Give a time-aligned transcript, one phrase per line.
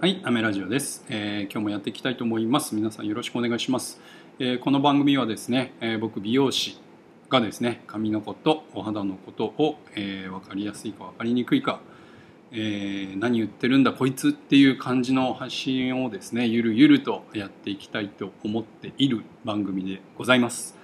[0.00, 2.76] はい、アメラジオです、えー今日もやっていきたいと思います。
[2.76, 4.00] 皆さんよろしくお願いします。
[4.38, 6.78] えーこの番組はですね、えー僕美容師
[7.28, 11.80] がですね、髪のことお肌のことを、えー分かりやすいか分かりにくいか、
[12.52, 20.76] え何言ってるんだこいつっていう感じの発信をですね、ゆるゆるとやっていきたいと思っている番組でございます。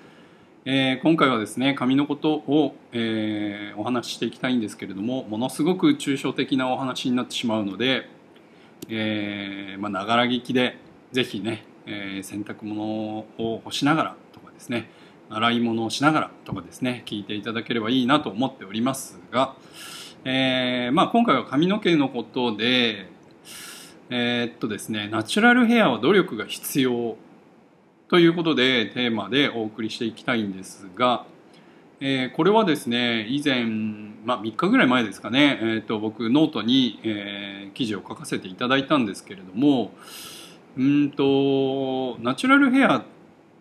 [0.65, 8.09] えー今回はですね髪のことを、えーお話ししていきたいんですけれどもものすごく抽象的なお話になってしまうので
[8.89, 10.79] えーまあ、ながら聞きで
[11.13, 14.91] ぜひね、えー洗濯物を干しながらとかですね
[15.31, 19.55] 洗い物をしながらとかですね聞いていただければいいなと思っておりますが、
[20.25, 23.09] えーまあ、今回は髪の毛のことで
[24.11, 27.17] えーっとですねナチュラルヘアは努力が必要
[28.09, 31.25] ということでテーマでお送りしていきたいんですが、
[32.01, 33.65] えーこれはですね以前、
[34.25, 39.93] まあ、3日ぐらい前ですかね、えー、と僕ノートに、えー記事を書かせていただいたんですけれども
[40.77, 43.05] うんとナチュラルヘアっ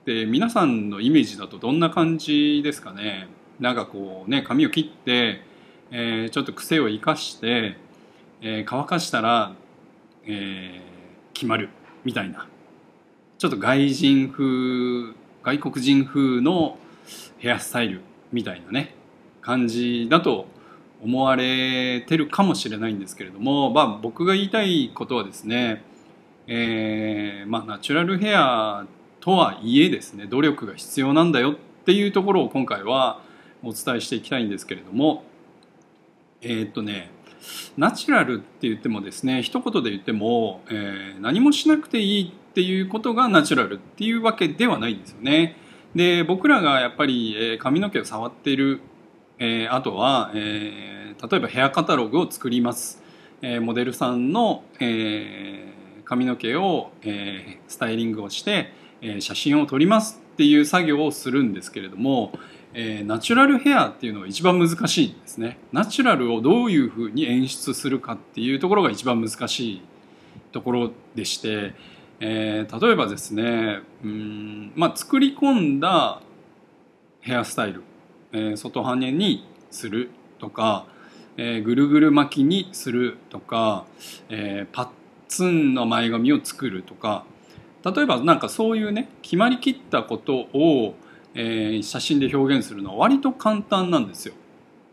[0.06, 3.28] て皆さんのイメージだとどんな感じですかね？
[3.60, 5.42] なんかこうね髪を切って、
[5.92, 7.78] えーちょっと癖を生かして、
[8.42, 9.54] え乾かしたら、
[10.26, 10.82] え
[11.34, 11.70] 決まる
[12.04, 12.48] みたいな。
[13.38, 15.14] ちょっと外人風
[15.44, 16.78] 外国人風の
[17.38, 18.02] ヘアスタイル。
[18.34, 18.96] みたいなね
[19.42, 20.48] 感じだと
[21.04, 25.84] 思われてるかもしれないんですけれども、まあ、僕が言いたいことはですね、
[26.48, 28.86] えーまあ、ナチュラルヘア
[29.20, 33.22] とはいえですね努力が必要なんだよっていうところを今回は
[33.64, 35.24] お伝えしていきたいんですけれども
[36.42, 37.12] えーっとね
[37.76, 45.58] ナチュラルって言ってもですね一言で言っても、えー何もしなくていいっていうことがナチュラルっていうわけではないんですよね。
[45.96, 48.82] で僕らがやっぱり、えー髪の毛を触っている、
[49.38, 53.02] えーあとは、えー例えばヘアカタログを作ります、
[53.42, 62.32] えーモデルさんの、えー髪の毛を、えースタイリングをして、えー写真を撮りますっていう作業をするんですけれども、
[62.74, 65.60] えーナチュラルヘアっていうのが一番難しいんですね。
[65.72, 69.82] ナチュラルをどういうふうに演出するかっていうところが一番難しい
[70.52, 71.76] ところでして、
[72.26, 76.22] えー例えばですねうん、まあ、作り込んだ
[77.20, 77.84] ヘアスタイル、
[78.32, 80.86] えー外羽にするとか、
[81.36, 83.86] えーぐるぐる巻きにするとか、
[84.30, 84.90] えーパッ
[85.28, 87.26] ツンの前髪を作るとか
[87.84, 90.96] 例えばなんかそういうね決まりきったことを、
[91.34, 94.34] えー写真で表現するのは割と簡単なんですよ。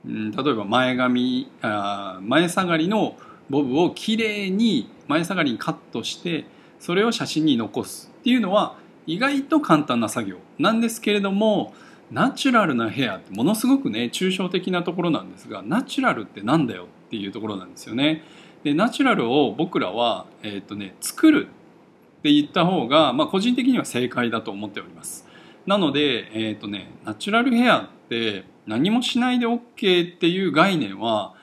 [0.04, 3.16] うん、例えば前髪あ前下がりの
[3.50, 6.46] ボブをきれいに前下がりにカットして
[6.80, 8.76] それを写真に残すっていうのは
[9.06, 11.72] 意外と簡単な作業なんですけれども
[12.10, 18.24] ナチュラルなヘアってものすごくね抽象的なところなんですがナチュラルってなんだよっていうところなんですよね。
[18.64, 25.26] でナチュラルを僕らは、えーとね、作るって言った方が、まあ、個人的には正解だと思っております。
[25.66, 31.34] なので、えーとね、ナチュラルヘアって何もしないで OK っていう概念は、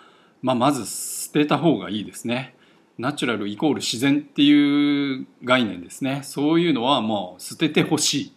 [0.41, 2.55] まあ、まず捨てた方がいいですね。
[2.97, 6.21] ナチュラルイコール自然っていう概念ですね。
[6.23, 8.33] そういうのはもう捨ててほし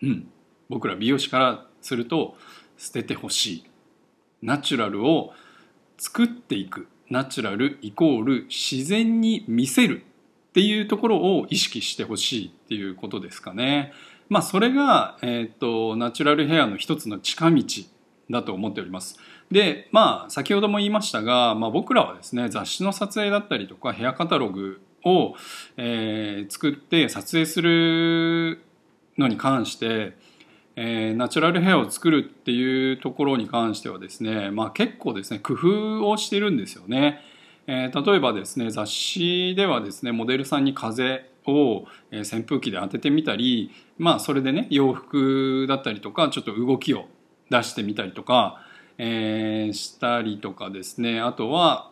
[0.00, 0.06] い。
[0.06, 0.28] うん。
[0.68, 2.36] 僕ら美容師からすると
[2.76, 3.64] 捨ててほしい。
[4.42, 5.32] ナチュラルを
[5.98, 6.88] 作っていく。
[7.08, 10.02] ナチュラルイコール自然に見せる
[10.50, 13.92] っていうところを意識してほしいっていうことですかね。
[14.28, 17.62] まあそれが、えー、とナチュラルヘアの一つの近道
[18.30, 19.18] だと思っております。
[19.50, 25.34] でまあ先ほども言いましたが、まあ、僕らはですね雑誌の撮影だったりとかヘアカタログを、
[25.76, 28.60] えー作って撮影する
[29.18, 30.16] のに関して、
[30.76, 37.20] えーナチュラルヘアを作るっていうところに関してはですね、まあ、結構ですね工夫をしてるんですよね。
[37.66, 47.06] えー例えばですね雑誌ではですねモデルさんに風をえー扇風機で当ててみたりまあそれでね洋服だったりとかちょっと動きを
[47.50, 48.62] 出してみたりとか、
[48.98, 51.20] えーしたりとかですね。
[51.20, 51.90] あとは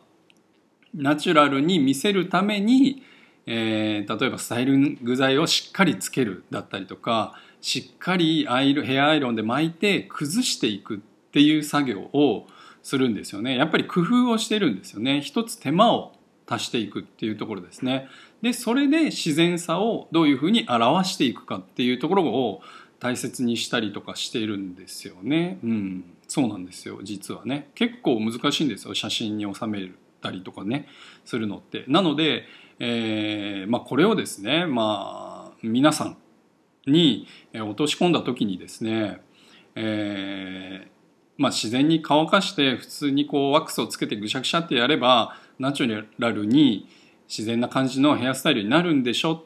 [0.95, 3.03] ナチュラルに見せるために、
[3.47, 10.99] えー例えばスタイリング剤をしっかりつけるだったりとかしっかりアイロヘアアイロンで巻いて崩していくっ
[11.33, 12.47] ていう作業を
[12.83, 13.57] するんですよね。
[13.57, 15.21] やっぱり工夫をしてるんですよね。
[15.21, 16.13] 一つ手間を
[16.47, 18.09] 足していくっていうところですね。
[18.43, 22.63] でそれで自然さをどういうふうに表していくかっていうところを
[23.01, 25.59] 大切にしたりとかしているんですよね。
[25.63, 26.05] うん。
[26.27, 27.01] そうなんですよ。
[27.03, 27.71] 実はね。
[27.75, 28.95] 結構難しいんですよ。
[28.95, 29.91] 写真に収め
[30.21, 30.89] たりとかね。
[31.25, 31.85] するのって。
[31.87, 32.45] なので、
[32.81, 36.17] えーまあ、これをですねまあ皆さん
[36.87, 39.21] にえ落とし込んだ時にですね、
[39.75, 40.89] えー
[41.37, 46.89] まあ、自然に乾かして普通にこうワックスをつけてぐしゃぐしゃってやればナチュラルに、
[47.29, 49.45] 自然な感じのヘアスタイルになるんでしょ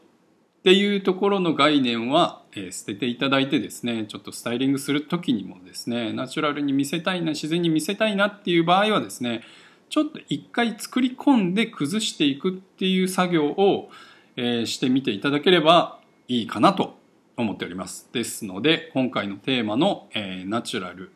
[0.63, 9.43] っていうところの概念は、えー、捨てていただいてですねちょっとスタイリングする時にもですねナチュラルに見せたいな自然に見せたいなっていう場合はですね
[9.91, 13.91] ちょっと一回作り込んで崩していくっていう作業を、
[14.37, 15.99] えー、してみていただければ
[16.29, 16.97] いいかなと
[17.37, 18.09] 思っております。
[18.13, 21.11] ですので今回のテーマの、えー、ナチュラル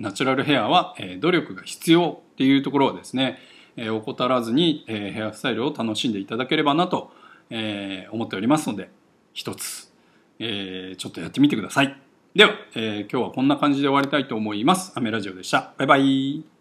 [0.00, 3.38] ナチュラルヘアは、えー、努力が必要っていうところをですね、
[3.76, 7.12] えー、怠らずに、えー、ヘアスタイルを楽しんでいただければなと、
[7.50, 8.88] えー、思っておりますので
[9.32, 9.92] 一つ、
[10.38, 11.96] えー、ちょっとやってみてください。
[12.34, 14.92] では、えー、今日はこんな感じで終わりたいと思います。
[14.94, 15.72] アメラジオでした。
[15.76, 16.59] バイバイ。